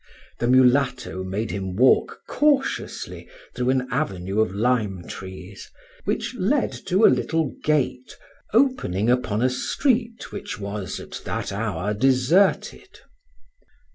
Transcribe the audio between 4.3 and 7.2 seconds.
of lime trees, which led to a